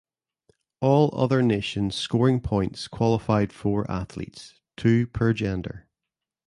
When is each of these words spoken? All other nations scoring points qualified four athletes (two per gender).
All 0.79 1.11
other 1.13 1.43
nations 1.43 1.93
scoring 1.93 2.39
points 2.39 2.87
qualified 2.87 3.53
four 3.53 3.85
athletes 3.87 4.59
(two 4.75 5.05
per 5.05 5.31
gender). 5.31 5.85